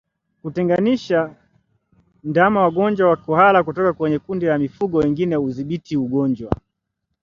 Kutengenisha 0.41 1.35
ndama 2.23 2.61
wagonjwa 2.61 3.09
wa 3.09 3.15
kuhara 3.15 3.63
kutoka 3.63 3.93
kwenye 3.93 4.19
kundi 4.19 4.45
la 4.45 4.57
mifugo 4.57 4.97
wengine 4.97 5.35
hudhibiti 5.35 5.97
ugonjwa 5.97 6.51